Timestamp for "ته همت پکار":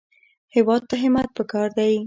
0.89-1.67